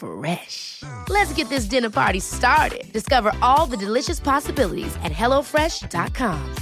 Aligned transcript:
Fresh. 0.00 0.82
Let's 1.10 1.30
get 1.34 1.50
this 1.50 1.66
dinner 1.66 1.90
party 1.90 2.20
started. 2.20 2.90
Discover 2.90 3.32
all 3.42 3.66
the 3.66 3.76
delicious 3.76 4.18
possibilities 4.18 4.96
at 5.04 5.12
hellofresh.com. 5.12 6.54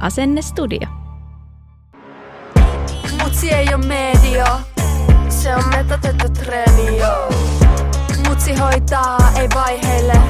Asennestudio. 0.00 0.88
Mutsi 3.22 3.50
ei 3.50 3.68
oo 3.72 3.78
media, 3.78 4.60
se 5.28 5.56
on 5.56 5.64
metatettu 5.68 6.28
treeni, 6.28 6.98
joo. 6.98 7.32
Mutsi 8.28 8.54
hoitaa, 8.54 9.32
ei 9.40 9.48
vaiheile, 9.54 10.20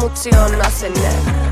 mutsi 0.00 0.30
on 0.30 0.66
asenne. 0.66 1.47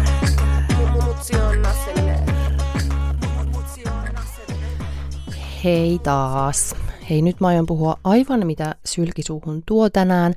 Hei 5.65 5.99
taas. 6.03 6.75
Hei, 7.11 7.23
nyt 7.23 7.41
mä 7.41 7.47
aion 7.47 7.67
puhua 7.67 7.97
aivan 8.05 8.47
mitä 8.47 8.75
sylkisuuhun 8.85 9.63
tuo 9.67 9.91
tänään, 9.91 10.35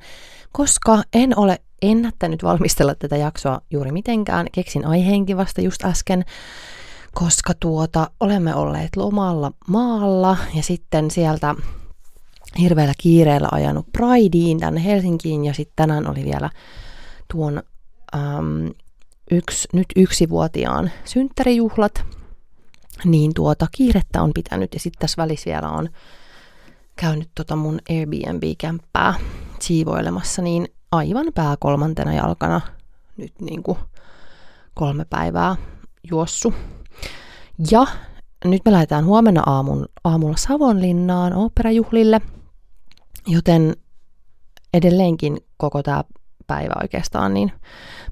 koska 0.52 1.02
en 1.12 1.38
ole 1.38 1.58
ennättänyt 1.82 2.42
valmistella 2.42 2.94
tätä 2.94 3.16
jaksoa 3.16 3.60
juuri 3.70 3.92
mitenkään. 3.92 4.46
Keksin 4.52 4.86
aiheenkin 4.86 5.36
vasta 5.36 5.60
just 5.60 5.84
äsken, 5.84 6.24
koska 7.14 7.52
tuota, 7.60 8.10
olemme 8.20 8.54
olleet 8.54 8.96
lomalla 8.96 9.52
maalla 9.68 10.36
ja 10.54 10.62
sitten 10.62 11.10
sieltä 11.10 11.54
hirveällä 12.58 12.94
kiireellä 12.98 13.48
ajanut 13.52 13.86
Prideen 13.92 14.58
tänne 14.60 14.84
Helsinkiin 14.84 15.44
ja 15.44 15.54
sitten 15.54 15.76
tänään 15.76 16.10
oli 16.10 16.24
vielä 16.24 16.50
tuon 17.32 17.62
äm, 18.14 18.70
yksi, 19.30 19.68
nyt 19.72 19.86
yksivuotiaan 19.96 20.90
synttärijuhlat, 21.04 22.04
niin 23.04 23.34
tuota 23.34 23.66
kiirettä 23.72 24.22
on 24.22 24.30
pitänyt 24.34 24.74
ja 24.74 24.80
sitten 24.80 25.00
tässä 25.00 25.22
välissä 25.22 25.50
vielä 25.50 25.68
on 25.68 25.88
käynyt 26.96 27.30
tota 27.34 27.56
mun 27.56 27.78
Airbnb-kämppää 27.90 29.14
siivoilemassa, 29.60 30.42
niin 30.42 30.68
aivan 30.92 31.26
pää 31.34 31.56
kolmantena 31.60 32.14
jalkana 32.14 32.60
nyt 33.16 33.32
niin 33.40 33.62
kuin 33.62 33.78
kolme 34.74 35.04
päivää 35.04 35.56
juossu. 36.10 36.54
Ja 37.70 37.86
nyt 38.44 38.62
me 38.64 38.72
lähdetään 38.72 39.04
huomenna 39.04 39.42
aamun, 39.46 39.88
aamulla 40.04 40.36
Savonlinnaan 40.36 41.32
oopperajuhlille, 41.32 42.20
joten 43.26 43.76
edelleenkin 44.74 45.38
koko 45.56 45.82
tämä 45.82 46.04
päivä 46.50 46.74
oikeastaan 46.82 47.34
niin 47.34 47.52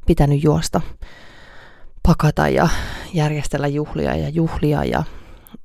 pitänyt 0.06 0.44
juosta, 0.44 0.80
pakata 2.02 2.48
ja 2.48 2.68
järjestellä 3.14 3.66
juhlia 3.66 4.16
ja 4.16 4.28
juhlia 4.28 4.84
ja, 4.84 5.04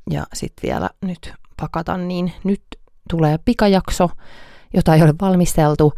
ja 0.09 0.23
sitten 0.33 0.69
vielä 0.69 0.89
nyt 1.01 1.33
pakata, 1.61 1.97
niin 1.97 2.33
nyt 2.43 2.61
tulee 3.09 3.37
pikajakso, 3.45 4.09
jota 4.73 4.95
ei 4.95 5.03
ole 5.03 5.13
valmisteltu. 5.21 5.93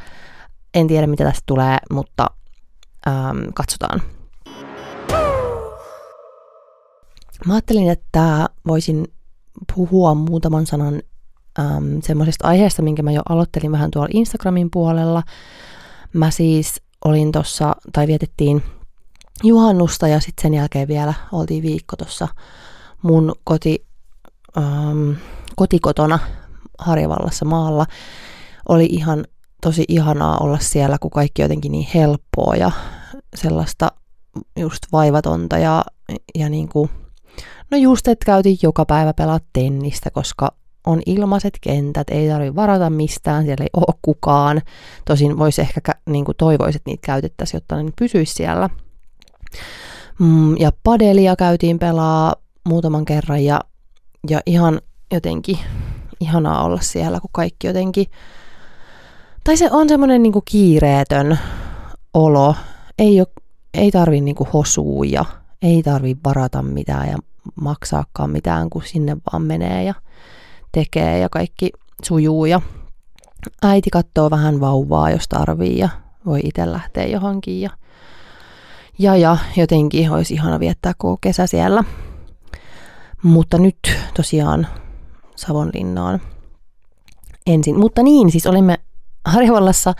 En 0.73 0.87
tiedä, 0.87 1.07
mitä 1.07 1.23
tästä 1.23 1.43
tulee, 1.45 1.77
mutta 1.91 2.27
ähm, 3.07 3.37
katsotaan. 3.53 4.01
Mä 7.45 7.53
ajattelin, 7.53 7.89
että 7.89 8.49
voisin 8.67 9.07
puhua 9.75 10.13
muutaman 10.13 10.65
sanan 10.65 11.01
ähm, 11.59 11.97
semmoisesta 12.03 12.47
aiheesta, 12.47 12.81
minkä 12.81 13.03
mä 13.03 13.11
jo 13.11 13.21
aloittelin 13.29 13.71
vähän 13.71 13.91
tuolla 13.91 14.09
Instagramin 14.13 14.71
puolella. 14.71 15.23
Mä 16.15 16.31
siis 16.31 16.81
olin 17.05 17.31
tuossa, 17.31 17.75
tai 17.93 18.07
vietettiin 18.07 18.63
juhannusta 19.43 20.07
ja 20.07 20.19
sitten 20.19 20.41
sen 20.41 20.53
jälkeen 20.53 20.87
vielä 20.87 21.13
oltiin 21.31 21.63
viikko 21.63 21.95
tuossa 21.95 22.27
mun 23.01 23.35
koti, 23.43 23.85
ähm, 24.57 25.11
kotikotona 25.55 26.19
Harjavallassa 26.79 27.45
maalla. 27.45 27.85
Oli 28.69 28.85
ihan 28.85 29.25
tosi 29.61 29.85
ihanaa 29.87 30.37
olla 30.37 30.59
siellä, 30.59 30.97
kun 31.01 31.11
kaikki 31.11 31.41
jotenkin 31.41 31.71
niin 31.71 31.87
helppoa 31.93 32.55
ja 32.55 32.71
sellaista 33.35 33.91
just 34.59 34.83
vaivatonta 34.91 35.57
ja, 35.57 35.85
ja 36.35 36.49
niin 36.49 36.69
kuin, 36.69 36.89
no 37.71 37.77
just, 37.77 38.07
että 38.07 38.25
käytiin 38.25 38.57
joka 38.63 38.85
päivä 38.85 39.13
pelaa 39.13 39.39
tennistä, 39.53 40.11
koska 40.11 40.51
ilmaiset 41.05 41.53
kentät, 41.61 42.09
ei 42.09 42.29
tarvitse 42.29 42.55
varata 42.55 42.89
mistään, 42.89 43.45
siellä 43.45 43.63
ei 43.63 43.69
ole 43.73 43.99
kukaan. 44.01 44.61
Tosin 45.05 45.37
voisi 45.37 45.61
ehkä 45.61 45.81
niin 46.09 46.25
toivoisi, 46.37 46.77
että 46.77 46.89
niitä 46.89 47.05
käytettäisiin, 47.05 47.57
jotta 47.57 47.83
ne 47.83 47.91
pysyisi 47.99 48.33
siellä. 48.33 48.69
Mm, 50.19 50.57
ja 50.57 50.71
padelia 50.83 51.35
käytiin 51.35 51.79
pelaa 51.79 52.35
muutaman 52.67 53.05
kerran 53.05 53.43
ja, 53.43 53.61
ja 54.29 54.41
ihan 54.45 54.81
jotenkin 55.11 55.59
ihanaa 56.19 56.63
olla 56.63 56.81
siellä, 56.81 57.19
kun 57.19 57.29
kaikki 57.33 57.67
jotenkin... 57.67 58.05
Tai 59.43 59.57
se 59.57 59.69
on 59.71 59.89
semmoinen 59.89 60.23
niin 60.23 60.33
kiireetön 60.45 61.39
olo. 62.13 62.55
Ei, 62.99 63.19
ole, 63.19 63.27
ei 63.73 63.91
tarvi 63.91 64.21
niin 64.21 64.35
hosua 64.53 65.05
ja 65.05 65.25
ei 65.61 65.83
tarvi 65.83 66.17
varata 66.25 66.61
mitään 66.61 67.09
ja 67.09 67.17
maksaakaan 67.61 68.29
mitään, 68.29 68.69
kun 68.69 68.83
sinne 68.85 69.17
vaan 69.31 69.41
menee 69.41 69.83
ja 69.83 69.93
tekee 70.75 71.19
ja 71.19 71.29
kaikki 71.29 71.69
sujuu 72.03 72.45
ja 72.45 72.61
äiti 73.63 73.89
katsoo 73.89 74.29
vähän 74.29 74.59
vauvaa, 74.59 75.11
jos 75.11 75.27
tarvii 75.27 75.77
ja 75.77 75.89
voi 76.25 76.39
itse 76.43 76.71
lähteä 76.71 77.05
johonkin 77.05 77.61
ja, 77.61 77.69
ja, 78.99 79.15
ja 79.15 79.37
jotenkin 79.57 80.11
olisi 80.11 80.33
ihana 80.33 80.59
viettää 80.59 80.93
koko 80.97 81.17
kesä 81.21 81.47
siellä. 81.47 81.83
Mutta 83.23 83.57
nyt 83.57 83.77
tosiaan 84.13 84.67
Savonlinnaan 85.35 86.21
ensin. 87.47 87.79
Mutta 87.79 88.03
niin, 88.03 88.31
siis 88.31 88.47
olimme 88.47 88.77
Harjavallassa 89.25 89.93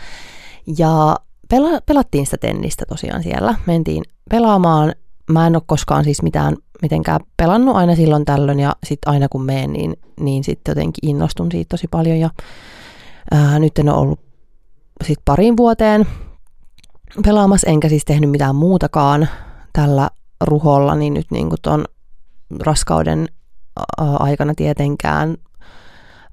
ja 0.78 1.16
pela- 1.54 1.82
pelattiin 1.86 2.26
sitä 2.26 2.36
tennistä 2.36 2.84
tosiaan 2.88 3.22
siellä. 3.22 3.54
Mentiin 3.66 4.04
pelaamaan. 4.30 4.94
Mä 5.30 5.46
en 5.46 5.56
ole 5.56 5.62
koskaan 5.66 6.04
siis 6.04 6.22
mitään 6.22 6.56
mitenkään 6.82 7.20
pelannut 7.36 7.76
aina 7.76 7.96
silloin 7.96 8.24
tällöin 8.24 8.60
ja 8.60 8.76
sitten 8.86 9.12
aina 9.12 9.28
kun 9.28 9.44
menen, 9.44 9.72
niin, 9.72 9.96
niin 10.20 10.44
sitten 10.44 10.70
jotenkin 10.70 11.10
innostun 11.10 11.52
siitä 11.52 11.68
tosi 11.68 11.88
paljon 11.88 12.18
ja 12.18 12.30
ää, 13.30 13.58
nyt 13.58 13.78
en 13.78 13.88
ole 13.88 13.98
ollut 13.98 14.20
sit 15.04 15.18
parin 15.24 15.56
vuoteen 15.56 16.06
pelaamassa, 17.24 17.70
enkä 17.70 17.88
siis 17.88 18.04
tehnyt 18.04 18.30
mitään 18.30 18.56
muutakaan 18.56 19.28
tällä 19.72 20.10
ruholla, 20.40 20.94
niin 20.94 21.14
nyt 21.14 21.26
niin 21.30 21.48
ton 21.62 21.84
raskauden 22.60 23.28
aikana 23.98 24.54
tietenkään 24.54 25.36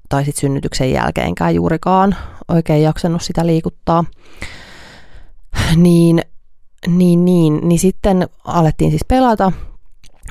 tai 0.08 0.24
sitten 0.24 0.40
synnytyksen 0.40 0.92
jälkeenkään 0.92 1.54
juurikaan 1.54 2.16
oikein 2.48 2.82
jaksanut 2.82 3.22
sitä 3.22 3.46
liikuttaa. 3.46 4.04
Niin, 5.76 6.22
niin, 6.86 7.24
niin, 7.24 7.68
niin 7.68 7.78
sitten 7.78 8.28
alettiin 8.44 8.90
siis 8.90 9.04
pelata. 9.08 9.52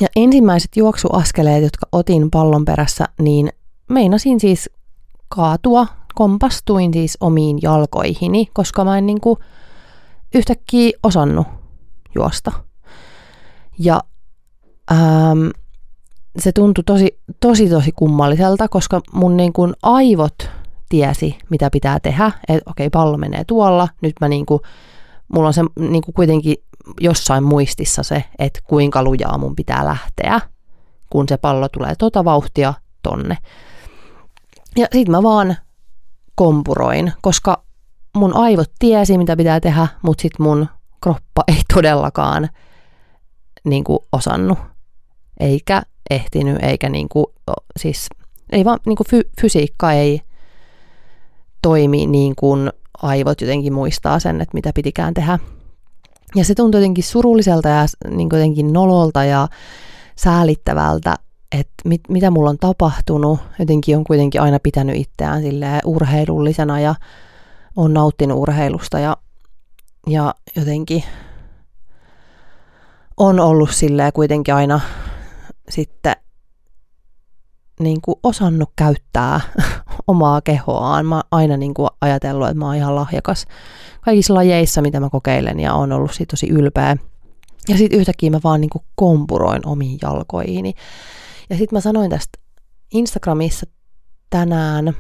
Ja 0.02 0.08
ensimmäiset 0.16 0.78
juoksuaskeleet, 0.78 1.64
jotka 1.64 1.88
otin 1.92 2.32
pallon 2.32 2.66
perässä, 2.66 3.06
niin 3.20 3.50
meinasin 3.90 4.40
siis 4.40 4.70
kaatua, 5.30 5.88
kompastuin 6.16 6.94
siis 6.94 7.18
omiin 7.20 7.60
jalkoihini, 7.62 8.46
koska 8.54 8.86
mä 8.86 8.98
en 8.98 9.06
niin 9.06 9.22
kuin 9.22 9.40
yhtäkkiä 10.36 10.92
osannut 11.04 11.48
juosta. 12.16 12.52
Ja 13.80 14.02
ähm, 14.92 15.48
se 16.40 16.52
tuntui 16.52 16.84
tosi, 16.84 17.20
tosi, 17.40 17.70
tosi 17.70 17.92
kummalliselta, 17.92 18.68
koska 18.68 19.02
mun 19.14 19.38
niin 19.38 19.54
kuin 19.54 19.74
aivot 19.84 20.50
tiesi, 20.90 21.38
mitä 21.50 21.70
pitää 21.70 22.00
tehdä, 22.00 22.32
että 22.48 22.72
okei, 22.72 22.90
pallo 22.90 23.18
menee 23.18 23.44
tuolla, 23.44 23.88
nyt 24.02 24.14
mä 24.22 24.28
niinku, 24.28 24.62
mulla 25.34 25.48
on 25.48 25.54
se 25.54 25.62
niinku 25.80 26.12
kuitenkin 26.12 26.56
jossain 27.02 27.44
muistissa 27.44 28.04
se, 28.04 28.24
että 28.40 28.60
kuinka 28.64 29.04
lujaa 29.04 29.38
mun 29.38 29.56
pitää 29.56 29.86
lähteä, 29.86 30.42
kun 31.10 31.28
se 31.30 31.38
pallo 31.38 31.70
tulee 31.70 31.96
tota 31.96 32.26
vauhtia 32.26 32.74
tonne. 33.04 33.38
Ja 34.78 34.88
sit 34.94 35.10
mä 35.10 35.24
vaan 35.24 35.56
kompuroin, 36.36 37.14
koska 37.22 37.64
mun 38.18 38.36
aivot 38.36 38.72
tiesi, 38.80 39.18
mitä 39.18 39.38
pitää 39.38 39.60
tehdä, 39.60 39.88
mutta 40.02 40.22
sit 40.22 40.40
mun 40.40 40.68
kroppa 41.02 41.44
ei 41.48 41.62
todellakaan 41.74 42.50
niin 43.64 43.84
kuin 43.84 44.00
osannut, 44.12 44.60
eikä 45.40 45.82
ehtinyt, 46.10 46.64
eikä 46.64 46.90
niin 46.90 47.10
kuin, 47.10 47.26
siis 47.80 48.08
ei 48.52 48.66
vaan 48.66 48.80
niin 48.86 48.96
kuin 48.96 49.08
fy, 49.10 49.22
fysiikka 49.42 49.92
ei 49.92 50.22
toimi 51.62 52.06
niin 52.06 52.36
kuin 52.36 52.72
aivot 53.04 53.42
jotenkin 53.42 53.74
muistaa 53.74 54.20
sen, 54.20 54.42
että 54.42 54.54
mitä 54.54 54.72
pitikään 54.76 55.14
tehdä. 55.14 55.40
Ja 56.36 56.46
se 56.46 56.56
tuntui 56.56 56.82
jotenkin 56.82 57.04
surulliselta 57.04 57.70
ja 57.70 57.86
niin 58.10 58.30
jotenkin 58.34 58.74
nololta 58.74 59.24
ja 59.24 59.48
säälittävältä, 60.16 61.16
että 61.52 61.74
mit, 61.86 62.02
mitä 62.10 62.32
mulla 62.32 62.50
on 62.50 62.58
tapahtunut. 62.58 63.40
Jotenkin 63.60 63.98
on 63.98 64.04
kuitenkin 64.04 64.42
aina 64.42 64.60
pitänyt 64.64 64.96
itseään 64.96 65.44
urheilullisena 65.86 66.80
ja 66.80 66.96
on 67.76 67.94
nauttinut 67.94 68.38
urheilusta 68.40 69.00
ja, 69.00 69.18
ja 70.08 70.36
jotenkin 70.56 71.04
on 73.18 73.40
ollut 73.40 73.72
silleen 73.72 74.14
kuitenkin 74.14 74.54
aina 74.54 74.80
sitten 75.70 76.16
niin 77.80 78.02
kuin 78.02 78.20
osannut 78.24 78.70
käyttää 78.76 79.42
omaa 80.08 80.42
kehoaan. 80.42 81.06
Mä 81.06 81.16
oon 81.16 81.24
aina 81.32 81.58
niin 81.58 81.74
kuin 81.74 81.90
ajatellut, 82.02 82.48
että 82.48 82.60
mä 82.60 82.66
oon 82.66 82.76
ihan 82.76 82.96
lahjakas 82.96 83.46
kaikissa 84.02 84.34
lajeissa, 84.34 84.82
mitä 84.82 85.00
mä 85.00 85.10
kokeilen 85.10 85.60
ja 85.60 85.74
on 85.74 85.92
ollut 85.92 86.14
siitä 86.14 86.32
tosi 86.32 86.50
ylpeä. 86.50 86.98
Ja 87.70 87.78
sitten 87.78 88.00
yhtäkkiä 88.00 88.32
mä 88.32 88.40
vaan 88.44 88.62
niin 88.62 88.70
kuin 88.70 88.84
kompuroin 88.96 89.68
omiin 89.68 90.00
jalkoihini. 90.02 90.74
Ja 91.50 91.58
sitten 91.58 91.78
mä 91.78 91.82
sanoin 91.82 92.10
tästä 92.10 92.40
Instagramissa 92.94 93.66
tänään 94.30 94.94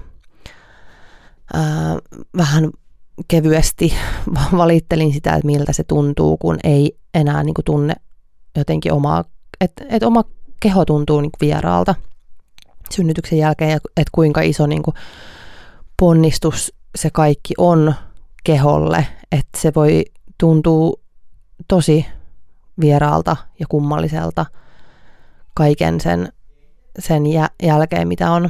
ää, 1.54 1.98
vähän 2.38 2.70
kevyesti 3.28 3.94
valittelin 4.58 5.14
sitä, 5.14 5.34
että 5.34 5.46
miltä 5.46 5.74
se 5.74 5.84
tuntuu, 5.84 6.38
kun 6.38 6.58
ei 6.64 6.98
enää 7.14 7.44
niin 7.44 7.54
kuin 7.54 7.66
tunne 7.66 7.94
jotenkin 8.58 8.94
omaa, 8.94 9.24
että 9.62 9.86
et 9.90 10.04
oma 10.04 10.24
keho 10.60 10.86
tuntuu 10.86 11.22
niin 11.22 11.32
kuin 11.32 11.48
vieraalta 11.48 11.96
synnytyksen 12.94 13.38
jälkeen, 13.40 13.72
että 13.72 14.12
kuinka 14.12 14.42
iso 14.42 14.68
niin 14.68 14.84
kuin 14.84 14.96
ponnistus 16.00 16.74
se 16.96 17.10
kaikki 17.10 17.54
on 17.58 17.96
keholle, 18.44 19.08
että 19.32 19.60
se 19.62 19.72
voi 19.76 20.06
tuntua 20.38 20.94
tosi 21.68 22.06
vieraalta 22.82 23.38
ja 23.60 23.66
kummalliselta 23.70 24.46
kaiken 25.54 26.02
sen, 26.02 26.30
sen 27.00 27.24
jälkeen, 27.64 28.08
mitä, 28.08 28.32
on, 28.32 28.50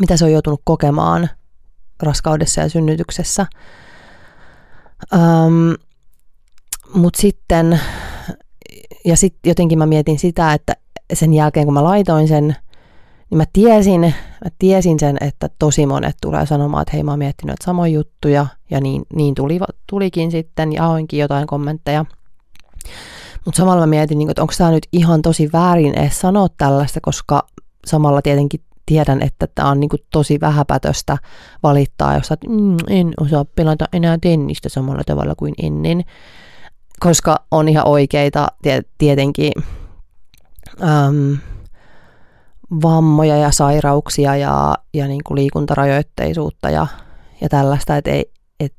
mitä 0.00 0.16
se 0.16 0.24
on 0.24 0.32
joutunut 0.32 0.60
kokemaan 0.64 1.30
raskaudessa 2.02 2.60
ja 2.60 2.68
synnytyksessä. 2.68 3.46
Um, 5.14 5.74
Mutta 6.94 7.20
sitten, 7.20 7.80
ja 9.04 9.16
sitten 9.16 9.50
jotenkin 9.50 9.78
mä 9.78 9.86
mietin 9.86 10.18
sitä, 10.18 10.52
että 10.52 10.76
sen 11.12 11.34
jälkeen 11.34 11.66
kun 11.66 11.74
mä 11.74 11.84
laitoin 11.84 12.28
sen, 12.28 12.56
niin 13.30 13.38
mä 13.38 13.44
tiesin, 13.52 14.00
mä 14.44 14.50
tiesin 14.58 15.00
sen, 15.00 15.16
että 15.20 15.48
tosi 15.58 15.86
monet 15.86 16.16
tulee 16.22 16.46
sanomaan, 16.46 16.82
että 16.82 16.92
hei 16.92 17.02
mä 17.02 17.12
oon 17.12 17.18
miettinyt 17.18 17.56
samoja 17.64 17.92
juttuja, 17.92 18.46
ja 18.70 18.80
niin, 18.80 19.02
niin 19.14 19.34
tuli, 19.34 19.60
tulikin 19.86 20.30
sitten, 20.30 20.72
ja 20.72 20.88
oinkin 20.88 21.20
jotain 21.20 21.46
kommentteja. 21.46 22.04
Mutta 23.44 23.58
samalla 23.58 23.80
mä 23.80 23.86
mietin, 23.86 24.18
niin 24.18 24.30
että 24.30 24.42
onko 24.42 24.54
tämä 24.58 24.70
nyt 24.70 24.86
ihan 24.92 25.22
tosi 25.22 25.50
väärin 25.52 25.98
edes 25.98 26.20
sanoa 26.20 26.48
tällaista, 26.58 27.00
koska 27.02 27.46
samalla 27.86 28.22
tietenkin 28.22 28.60
tiedän, 28.86 29.22
että 29.22 29.46
tämä 29.54 29.70
on 29.70 29.80
niin 29.80 29.90
tosi 30.10 30.40
vähäpätöstä 30.40 31.18
valittaa, 31.62 32.14
jos 32.14 32.30
että 32.30 32.48
mm, 32.48 32.76
en 32.88 33.12
osaa 33.20 33.44
pelata 33.44 33.84
enää 33.92 34.18
tennistä 34.20 34.68
samalla 34.68 35.02
tavalla 35.06 35.34
kuin 35.34 35.54
ennen, 35.62 36.04
koska 37.00 37.36
on 37.50 37.68
ihan 37.68 37.88
oikeita 37.88 38.48
tietenkin 38.98 39.52
vammoja 42.82 43.36
ja 43.36 43.50
sairauksia 43.50 44.36
ja, 44.36 44.74
ja 44.94 45.08
niin 45.08 45.20
kuin 45.24 45.38
liikuntarajoitteisuutta 45.38 46.70
ja, 46.70 46.86
ja 47.40 47.48
tällaista, 47.48 47.96
että 47.96 48.10
et, 48.60 48.74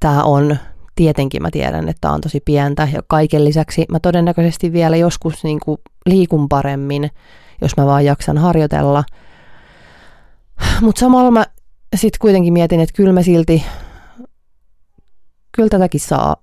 tämä 0.00 0.22
on 0.22 0.56
tietenkin 0.94 1.42
mä 1.42 1.50
tiedän, 1.50 1.88
että 1.88 2.00
tämä 2.00 2.14
on 2.14 2.20
tosi 2.20 2.40
pientä 2.44 2.88
ja 2.92 3.02
kaiken 3.06 3.44
lisäksi 3.44 3.86
mä 3.90 4.00
todennäköisesti 4.00 4.72
vielä 4.72 4.96
joskus 4.96 5.44
niin 5.44 5.60
kuin 5.60 5.78
liikun 6.06 6.48
paremmin, 6.48 7.10
jos 7.60 7.76
mä 7.76 7.86
vaan 7.86 8.04
jaksan 8.04 8.38
harjoitella. 8.38 9.04
Mutta 10.80 11.00
samalla 11.00 11.30
mä 11.30 11.44
sitten 11.96 12.18
kuitenkin 12.20 12.52
mietin, 12.52 12.80
että 12.80 12.96
kyllä 12.96 13.12
mä 13.12 13.22
silti, 13.22 13.64
kyllä 15.52 15.68
tätäkin 15.68 16.00
saa, 16.00 16.36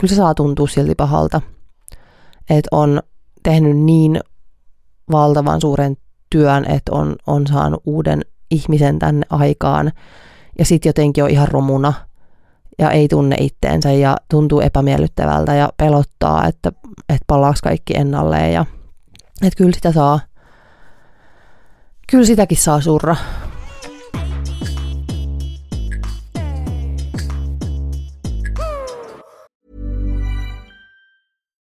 kyllä 0.00 0.10
se 0.10 0.16
saa 0.16 0.34
tuntua 0.34 0.66
silti 0.66 0.94
pahalta, 0.94 1.40
että 2.50 2.68
on 2.70 3.02
tehnyt 3.42 3.76
niin 3.76 4.20
valtavan 5.10 5.60
suuren 5.60 5.96
työn, 6.30 6.64
että 6.64 6.92
on, 6.92 7.16
on 7.26 7.46
saanut 7.46 7.82
uuden 7.86 8.22
ihmisen 8.50 8.98
tänne 8.98 9.26
aikaan 9.30 9.92
ja 10.58 10.64
sitten 10.64 10.88
jotenkin 10.88 11.24
on 11.24 11.30
ihan 11.30 11.48
romuna 11.48 11.92
ja 12.78 12.90
ei 12.90 13.08
tunne 13.08 13.36
itteensä 13.40 13.92
ja 13.92 14.16
tuntuu 14.30 14.60
epämiellyttävältä 14.60 15.54
ja 15.54 15.72
pelottaa, 15.76 16.46
että, 16.46 16.72
että 16.98 17.24
palaaks 17.26 17.60
kaikki 17.60 17.96
ennalleen 17.96 18.52
ja 18.52 18.66
että 19.42 19.56
kyllä 19.56 19.72
sitä 19.74 19.92
saa, 19.92 20.20
kyllä 22.10 22.24
sitäkin 22.26 22.58
saa 22.58 22.80
surra. 22.80 23.16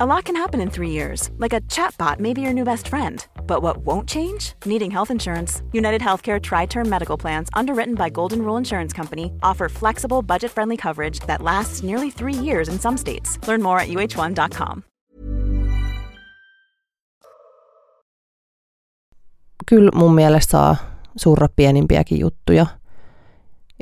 A 0.00 0.06
lot 0.06 0.26
can 0.26 0.36
happen 0.36 0.60
in 0.60 0.70
three 0.70 0.90
years, 0.90 1.28
like 1.38 1.52
a 1.52 1.60
chatbot 1.62 2.20
may 2.20 2.32
be 2.32 2.40
your 2.40 2.52
new 2.52 2.62
best 2.62 2.86
friend. 2.86 3.26
But 3.48 3.62
what 3.62 3.78
won't 3.78 4.08
change? 4.08 4.52
Needing 4.64 4.92
health 4.92 5.10
insurance. 5.10 5.60
United 5.72 6.00
Healthcare 6.00 6.40
Tri 6.40 6.66
Term 6.66 6.88
Medical 6.88 7.18
Plans, 7.18 7.48
underwritten 7.52 7.96
by 7.96 8.08
Golden 8.08 8.42
Rule 8.42 8.58
Insurance 8.58 8.96
Company, 8.96 9.32
offer 9.42 9.68
flexible, 9.68 10.22
budget 10.22 10.52
friendly 10.52 10.76
coverage 10.76 11.18
that 11.26 11.42
lasts 11.42 11.82
nearly 11.82 12.10
three 12.10 12.32
years 12.32 12.68
in 12.68 12.78
some 12.78 12.96
states. 12.96 13.38
Learn 13.48 13.60
more 13.60 13.80
at 13.80 13.88
uh1.com. 13.88 14.82
Kyllä 19.66 19.90
mun 19.94 20.14
mielestä 20.14 20.50
saa 20.50 20.76
surra 21.16 21.48
pienimpiäkin 21.56 22.20
juttuja. 22.20 22.66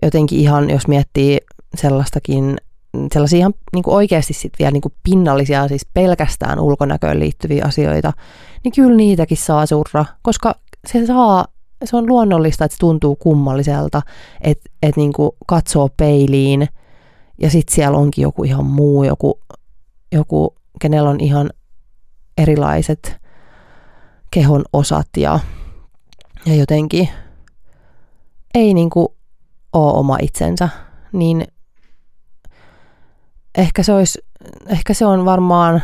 Jotenkin 0.03 0.39
ihan, 0.39 0.71
jos 0.71 0.89
miettii 0.89 1.39
sellaistakin 1.75 2.57
sellaisia 3.13 3.39
ihan 3.39 3.55
niin 3.73 3.83
kuin 3.83 3.95
oikeasti 3.95 4.33
sit 4.33 4.53
vielä 4.59 4.71
niin 4.71 4.81
kuin 4.81 4.95
pinnallisia, 5.03 5.69
siis 5.69 5.87
pelkästään 5.95 6.61
ulkonäköön 6.61 7.21
liittyviä 7.21 7.65
asioita, 7.69 8.13
niin 8.65 8.73
kyllä 8.73 8.97
niitäkin 8.97 9.37
saa 9.37 9.67
surra, 9.67 10.05
koska 10.23 10.55
se 10.87 11.07
saa 11.07 11.45
se 11.85 11.97
on 11.97 12.09
luonnollista, 12.09 12.65
että 12.65 12.75
se 12.75 12.79
tuntuu 12.79 13.17
kummalliselta, 13.17 14.03
että 14.41 14.71
et 14.83 14.97
niinku 14.97 15.37
katsoo 15.47 15.89
peiliin 15.97 16.69
ja 17.41 17.51
sitten 17.51 17.75
siellä 17.75 17.99
onkin 17.99 18.23
joku 18.23 18.45
ihan 18.45 18.67
muu, 18.67 19.05
joku, 19.05 19.41
joku, 20.13 20.55
kenellä 20.81 21.11
on 21.11 21.21
ihan 21.21 21.51
erilaiset 22.39 23.17
kehon 24.31 24.65
osat 24.73 25.09
ja, 25.17 25.41
ja 26.47 26.55
jotenkin 26.55 27.09
ei 28.55 28.75
niinku 28.75 29.17
ole 29.73 29.93
oma 29.93 30.19
itsensä, 30.23 30.69
niin 31.13 31.47
ehkä 33.57 33.83
se, 33.83 33.93
olisi, 33.93 34.19
ehkä 34.67 34.95
se 34.95 35.07
on 35.07 35.25
varmaan 35.25 35.83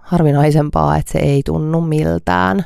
harvinaisempaa, 0.00 0.96
että 0.96 1.12
se 1.12 1.18
ei 1.18 1.42
tunnu 1.44 1.80
miltään. 1.80 2.64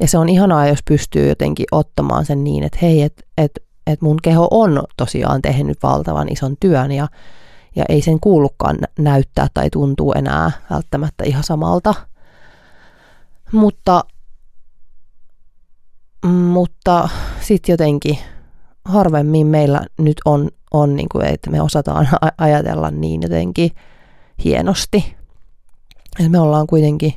Ja 0.00 0.08
se 0.08 0.18
on 0.18 0.28
ihanaa, 0.28 0.66
jos 0.66 0.78
pystyy 0.88 1.28
jotenkin 1.28 1.66
ottamaan 1.72 2.24
sen 2.24 2.44
niin, 2.44 2.64
että 2.64 2.78
hei, 2.82 3.02
että 3.02 3.24
et, 3.38 3.52
et 3.86 4.02
mun 4.02 4.16
keho 4.22 4.48
on 4.50 4.82
tosiaan 4.96 5.42
tehnyt 5.42 5.78
valtavan 5.82 6.28
ison 6.28 6.56
työn 6.60 6.92
ja, 6.92 7.08
ja 7.76 7.84
ei 7.88 8.02
sen 8.02 8.20
kuulukaan 8.20 8.78
näyttää 8.98 9.46
tai 9.54 9.70
tuntuu 9.70 10.12
enää 10.12 10.50
välttämättä 10.70 11.24
ihan 11.24 11.42
samalta. 11.44 11.94
Mutta, 13.52 14.04
mutta 16.26 17.08
sitten 17.40 17.72
jotenkin 17.72 18.18
harvemmin 18.84 19.46
meillä 19.46 19.80
nyt 19.98 20.16
on, 20.24 20.50
on 20.74 20.96
niin 20.96 21.08
kuin, 21.08 21.26
että 21.26 21.50
me 21.50 21.62
osataan 21.62 22.08
ajatella 22.38 22.90
niin 22.90 23.22
jotenkin 23.22 23.70
hienosti. 24.44 25.16
Et 26.20 26.30
me 26.30 26.38
ollaan 26.38 26.66
kuitenkin 26.66 27.14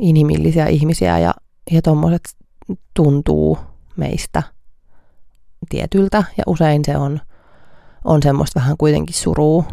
inhimillisiä 0.00 0.66
ihmisiä 0.66 1.18
ja, 1.18 1.34
ja 1.70 1.82
tuommoiset 1.82 2.22
tuntuu 2.94 3.58
meistä 3.96 4.42
tietyltä 5.68 6.24
ja 6.36 6.44
usein 6.46 6.84
se 6.84 6.96
on, 6.96 7.20
on 8.04 8.22
semmoista 8.22 8.60
vähän 8.60 8.76
kuitenkin 8.76 9.14
suruu 9.14 9.64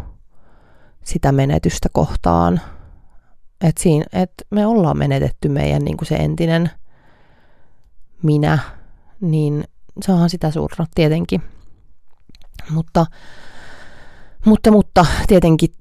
sitä 1.04 1.32
menetystä 1.32 1.88
kohtaan. 1.92 2.60
Että 3.60 3.80
et 4.12 4.32
me 4.50 4.66
ollaan 4.66 4.98
menetetty 4.98 5.48
meidän 5.48 5.82
niin 5.82 5.96
kuin 5.96 6.08
se 6.08 6.16
entinen 6.16 6.70
minä, 8.22 8.58
niin 9.20 9.64
saahan 10.02 10.30
sitä 10.30 10.50
surra 10.50 10.86
tietenkin. 10.94 11.42
Mutta, 12.70 13.06
mutta, 14.44 14.70
mutta 14.70 15.06
tietenkin 15.26 15.72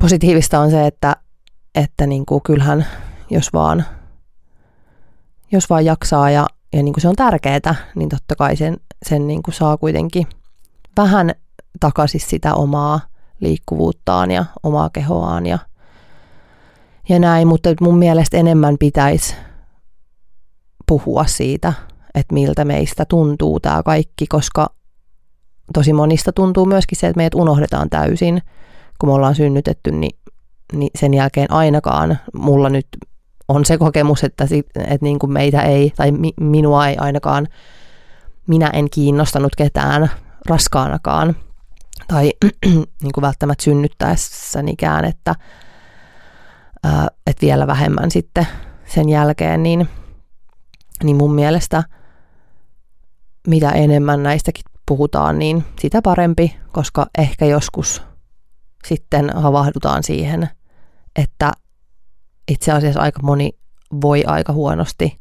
positiivista 0.00 0.60
on 0.60 0.70
se, 0.70 0.86
että, 0.86 1.16
että 1.74 2.06
niin 2.06 2.26
kuin 2.26 2.42
kyllähän 2.42 2.86
jos 3.30 3.52
vaan, 3.52 3.84
jos 5.52 5.70
vaan 5.70 5.84
jaksaa 5.84 6.30
ja, 6.30 6.46
ja 6.72 6.82
niin 6.82 6.92
kuin 6.92 7.02
se 7.02 7.08
on 7.08 7.16
tärkeää, 7.16 7.74
niin 7.94 8.08
totta 8.08 8.36
kai 8.36 8.56
sen, 8.56 8.76
sen 9.08 9.26
niin 9.26 9.42
kuin 9.42 9.54
saa 9.54 9.76
kuitenkin 9.76 10.26
vähän 10.96 11.32
takaisin 11.80 12.20
sitä 12.20 12.54
omaa 12.54 13.00
liikkuvuuttaan 13.40 14.30
ja 14.30 14.44
omaa 14.62 14.90
kehoaan 14.90 15.46
ja, 15.46 15.58
ja 17.08 17.18
näin, 17.18 17.48
mutta 17.48 17.70
mun 17.80 17.98
mielestä 17.98 18.36
enemmän 18.36 18.76
pitäisi 18.78 19.34
puhua 20.86 21.26
siitä, 21.26 21.72
että 22.14 22.34
miltä 22.34 22.64
meistä 22.64 23.04
tuntuu 23.04 23.60
tämä 23.60 23.82
kaikki, 23.82 24.26
koska 24.26 24.77
tosi 25.72 25.92
monista 25.92 26.32
tuntuu 26.32 26.66
myöskin 26.66 26.98
se, 26.98 27.06
että 27.06 27.16
meidät 27.16 27.34
unohdetaan 27.34 27.90
täysin, 27.90 28.42
kun 28.98 29.08
me 29.08 29.12
ollaan 29.12 29.34
synnytetty, 29.34 29.90
niin, 29.90 30.18
niin 30.72 30.90
sen 30.98 31.14
jälkeen 31.14 31.52
ainakaan 31.52 32.18
mulla 32.34 32.68
nyt 32.68 32.86
on 33.48 33.64
se 33.64 33.78
kokemus, 33.78 34.24
että, 34.24 34.44
että 34.76 34.98
niin 35.00 35.18
kuin 35.18 35.32
meitä 35.32 35.62
ei, 35.62 35.92
tai 35.96 36.12
mi, 36.12 36.32
minua 36.40 36.88
ei 36.88 36.96
ainakaan, 36.96 37.48
minä 38.46 38.70
en 38.72 38.90
kiinnostanut 38.90 39.56
ketään 39.56 40.10
raskaanakaan, 40.48 41.36
tai 42.08 42.32
niin 43.02 43.12
kuin 43.14 43.22
välttämättä 43.22 43.64
synnyttäessänikään, 43.64 45.04
että, 45.04 45.34
ää, 46.82 47.08
että 47.26 47.46
vielä 47.46 47.66
vähemmän 47.66 48.10
sitten 48.10 48.46
sen 48.86 49.08
jälkeen, 49.08 49.62
niin, 49.62 49.88
niin 51.04 51.16
mun 51.16 51.34
mielestä– 51.34 51.82
mitä 53.48 53.70
enemmän 53.70 54.22
näistäkin 54.22 54.64
puhutaan, 54.88 55.38
niin 55.38 55.64
sitä 55.80 56.02
parempi, 56.02 56.56
koska 56.72 57.06
ehkä 57.18 57.44
joskus 57.44 58.02
sitten 58.86 59.30
havahdutaan 59.36 60.02
siihen, 60.02 60.48
että 61.16 61.52
itse 62.50 62.72
asiassa 62.72 63.00
aika 63.00 63.22
moni 63.22 63.50
voi 64.00 64.24
aika 64.24 64.52
huonosti, 64.52 65.20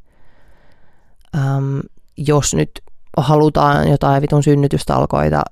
äm, 1.35 1.79
jos 2.17 2.53
nyt 2.53 2.71
halutaan 3.17 3.89
jotain 3.89 4.21
vitun 4.21 4.43
synnytystalkoita 4.43 5.43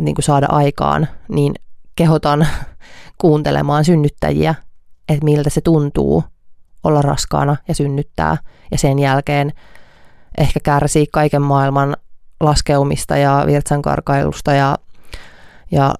niin 0.00 0.14
kuin 0.14 0.24
saada 0.24 0.46
aikaan, 0.50 1.08
niin 1.28 1.54
kehotan 1.96 2.46
kuuntelemaan 3.20 3.84
synnyttäjiä, 3.84 4.54
että 5.08 5.24
miltä 5.24 5.50
se 5.50 5.60
tuntuu 5.60 6.24
olla 6.84 7.02
raskaana 7.02 7.56
ja 7.68 7.74
synnyttää. 7.74 8.36
Ja 8.70 8.78
sen 8.78 8.98
jälkeen 8.98 9.52
ehkä 10.38 10.60
kärsii 10.60 11.06
kaiken 11.12 11.42
maailman 11.42 11.96
laskeumista 12.40 13.16
ja 13.16 13.44
virtsankarkailusta 13.46 14.52
ja, 14.52 14.76
ja 15.70 15.94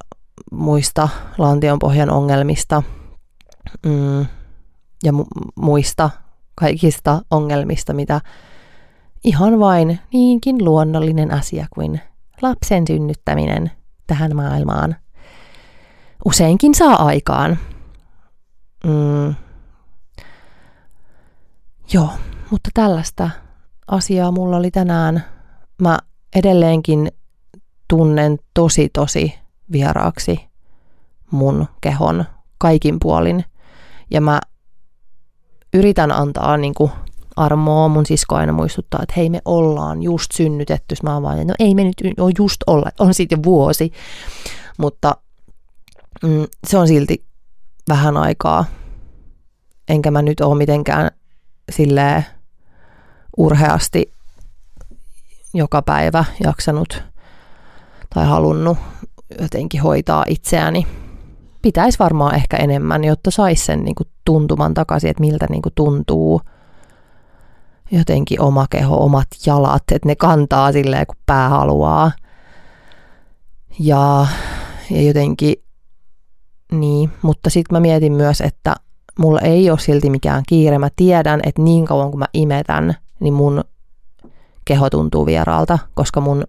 muista 0.52 1.09
lantionpohjan 1.38 2.11
ongelmista 2.11 2.83
mm, 3.87 4.26
ja 5.05 5.12
mu- 5.12 5.52
muista 5.55 6.11
kaikista 6.55 7.21
ongelmista, 7.31 7.93
mitä 7.93 8.21
ihan 9.25 9.61
vain 9.61 10.00
niinkin 10.12 10.64
luonnollinen 10.64 11.35
asia 11.35 11.66
kuin 11.75 12.00
lapsen 12.43 12.87
synnyttäminen 12.87 13.71
tähän 14.07 14.37
maailmaan 14.37 14.97
useinkin 16.25 16.75
saa 16.75 17.07
aikaan. 17.07 17.59
Mm. 18.85 19.35
Joo, 21.93 22.11
mutta 22.50 22.71
tällaista 22.75 23.31
asiaa 23.88 24.31
mulla 24.33 24.57
oli 24.57 24.71
tänään. 24.71 25.25
Mä 25.83 25.99
edelleenkin 26.35 27.12
tunnen 27.88 28.38
tosi 28.54 28.88
tosi 28.88 29.35
vieraaksi 29.73 30.40
mun 31.30 31.66
kehon 31.80 32.25
kaikin 32.59 32.97
puolin. 33.00 33.45
Ja 34.11 34.21
mä 34.21 34.40
yritän 35.75 36.12
antaa 36.12 36.56
niin 36.56 36.75
kuin 36.75 36.90
armoa. 37.37 37.88
Mun 37.88 38.06
sisko 38.06 38.35
aina 38.35 38.52
muistuttaa, 38.52 39.00
että 39.02 39.14
hei 39.16 39.30
me 39.30 39.40
ollaan 39.45 40.02
just 40.02 40.33
synnytetty. 40.33 40.95
Mä 41.02 41.14
oon 41.14 41.23
vaan, 41.23 41.47
no 41.47 41.54
ei 41.59 41.75
me 41.75 41.85
nyt 41.85 41.97
ole 42.18 42.33
just 42.38 42.56
olla, 42.66 42.90
on 42.99 43.14
siitä 43.14 43.35
jo 43.35 43.38
vuosi. 43.45 43.92
Mutta 44.78 45.16
mm, 46.23 46.47
se 46.66 46.78
on 46.78 46.88
silti 46.88 47.25
vähän 47.88 48.16
aikaa. 48.16 48.64
Enkä 49.88 50.11
mä 50.11 50.23
nyt 50.23 50.40
ole 50.40 50.59
mitenkään 50.59 51.11
silleen 51.73 52.26
urheasti 53.37 54.15
joka 55.56 55.82
päivä 55.82 56.25
jaksanut 56.44 57.02
tai 58.14 58.26
halunnut 58.26 58.78
jotenkin 59.40 59.82
hoitaa 59.82 60.25
itseäni. 60.28 60.86
Pitäisi 61.62 61.98
varmaan 61.98 62.34
ehkä 62.34 62.56
enemmän, 62.56 63.04
jotta 63.04 63.30
saisi 63.30 63.64
sen 63.64 63.84
niin 63.84 63.94
kuin 63.94 64.08
tuntuman 64.25 64.75
takaisin, 64.75 65.10
että 65.10 65.20
miltä 65.20 65.46
niin 65.50 65.62
kuin 65.62 65.72
tuntuu 65.75 66.40
jotenkin 67.90 68.40
oma 68.40 68.66
keho, 68.70 69.04
omat 69.04 69.26
jalat, 69.46 69.82
että 69.92 70.08
ne 70.08 70.16
kantaa 70.16 70.72
silleen, 70.72 71.06
kun 71.06 71.16
pää 71.26 71.48
haluaa. 71.48 72.12
Ja, 73.78 74.26
ja 74.90 75.02
jotenkin 75.02 75.54
niin, 76.72 77.10
mutta 77.22 77.50
sitten 77.50 77.76
mä 77.76 77.80
mietin 77.80 78.12
myös, 78.12 78.40
että 78.40 78.75
mulla 79.18 79.40
ei 79.40 79.70
ole 79.70 79.78
silti 79.78 80.10
mikään 80.10 80.42
kiire. 80.48 80.78
Mä 80.78 80.88
tiedän, 80.96 81.40
että 81.44 81.62
niin 81.62 81.84
kauan 81.84 82.10
kun 82.10 82.18
mä 82.18 82.26
imetän– 82.34 82.94
niin 83.20 83.34
mun 83.34 83.64
keho 84.66 84.90
tuntuu 84.90 85.26
vieraalta, 85.26 85.78
koska 85.94 86.20
mun 86.20 86.44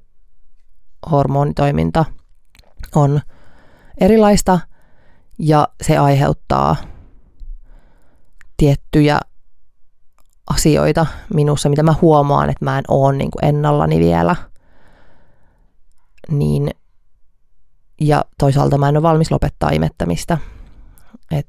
hormonitoiminta 1.11 2.05
on 2.95 3.21
erilaista 4.01 4.59
ja 5.39 5.67
se 5.81 5.97
aiheuttaa 5.97 6.75
tiettyjä 8.57 9.19
asioita 10.49 11.05
minussa, 11.33 11.69
mitä 11.69 11.83
mä 11.83 11.95
huomaan, 12.01 12.49
että 12.49 12.65
mä 12.65 12.77
en 12.77 12.83
ole 12.87 13.15
niin 13.15 13.31
kuin 13.31 13.45
ennallani 13.45 13.99
vielä. 13.99 14.35
Niin, 16.29 16.69
ja 18.01 18.25
toisaalta 18.39 18.77
mä 18.77 18.89
en 18.89 18.97
ole 18.97 19.03
valmis 19.03 19.31
lopettaa 19.31 19.69
imettämistä. 19.69 20.37
Et 21.31 21.47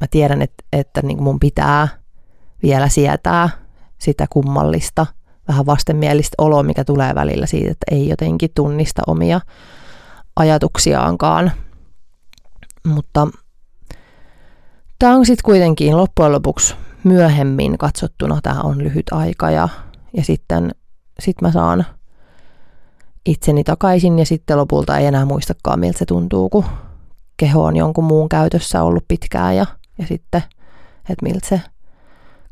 mä 0.00 0.06
tiedän, 0.10 0.42
että, 0.42 0.64
että 0.72 1.02
niin 1.02 1.16
kuin 1.16 1.24
mun 1.24 1.40
pitää 1.40 1.88
vielä 2.62 2.88
sietää 2.88 3.48
sitä 3.98 4.26
kummallista, 4.30 5.06
vähän 5.48 5.66
vastenmielistä 5.66 6.34
oloa, 6.38 6.62
mikä 6.62 6.84
tulee 6.84 7.14
välillä 7.14 7.46
siitä, 7.46 7.70
että 7.70 7.86
ei 7.90 8.08
jotenkin 8.08 8.50
tunnista 8.54 9.02
omia 9.06 9.40
ajatuksiaankaan. 10.36 11.52
Mutta 12.86 13.28
tämä 14.98 15.14
on 15.16 15.26
sitten 15.26 15.44
kuitenkin 15.44 15.96
loppujen 15.96 16.32
lopuksi 16.32 16.74
myöhemmin 17.04 17.78
katsottuna 17.78 18.40
tämä 18.42 18.60
on 18.60 18.78
lyhyt 18.78 19.06
aika 19.12 19.50
ja, 19.50 19.68
ja 20.16 20.24
sitten 20.24 20.74
sit 21.20 21.40
mä 21.40 21.52
saan 21.52 21.86
itseni 23.26 23.64
takaisin 23.64 24.18
ja 24.18 24.26
sitten 24.26 24.56
lopulta 24.56 24.98
ei 24.98 25.06
enää 25.06 25.24
muistakaan, 25.24 25.80
miltä 25.80 25.98
se 25.98 26.04
tuntuu, 26.04 26.48
kun 26.48 26.64
keho 27.36 27.64
on 27.64 27.76
jonkun 27.76 28.04
muun 28.04 28.28
käytössä 28.28 28.82
ollut 28.82 29.04
pitkään 29.08 29.56
ja, 29.56 29.66
ja 29.98 30.06
sitten, 30.06 30.42
että 31.10 31.22
miltä 31.22 31.48
se 31.48 31.60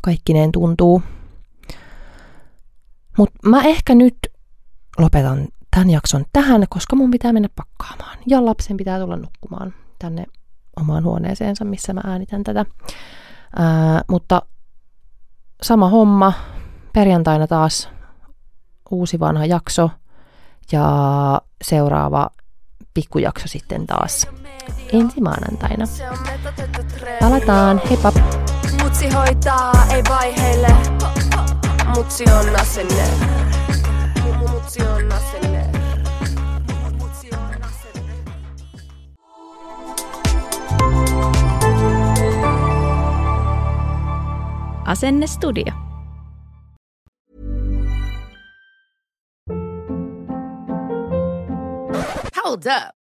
kaikkineen 0.00 0.52
tuntuu. 0.52 1.02
Mutta 3.18 3.48
mä 3.48 3.62
ehkä 3.62 3.94
nyt 3.94 4.18
lopetan 4.98 5.48
tämän 5.70 5.90
jakson 5.90 6.24
tähän, 6.32 6.64
koska 6.68 6.96
mun 6.96 7.10
pitää 7.10 7.32
mennä 7.32 7.48
pakkaamaan. 7.56 8.18
Ja 8.26 8.44
lapsen 8.44 8.76
pitää 8.76 9.00
tulla 9.00 9.16
nukkumaan 9.16 9.74
tänne 9.98 10.24
omaan 10.76 11.04
huoneeseensa, 11.04 11.64
missä 11.64 11.92
mä 11.92 12.00
äänitän 12.04 12.44
tätä. 12.44 12.64
Ää, 13.56 14.02
mutta 14.10 14.42
sama 15.62 15.88
homma. 15.88 16.32
Perjantaina 16.92 17.46
taas 17.46 17.88
uusi 18.90 19.20
vanha 19.20 19.46
jakso. 19.46 19.90
Ja 20.72 20.84
seuraava 21.64 22.30
pikkujakso 22.94 23.48
sitten 23.48 23.86
taas 23.86 24.26
ensi 24.92 25.20
maanantaina. 25.20 25.84
Palataan, 27.20 27.80
heippa! 27.90 28.12
Mutsi 28.82 29.10
hoitaa, 29.10 29.72
ei 29.90 30.02
vaiheille. 30.08 30.68
Mutsi 31.92 32.24
on 32.24 32.54
asenne. 32.56 33.06
Mutsi 34.38 34.80
on 34.82 35.12
asenne. 35.12 35.70
Asenne. 37.62 38.04
Asenne 44.86 45.26
Studio. 45.26 45.72
Hold 52.34 52.66
up. 52.66 53.03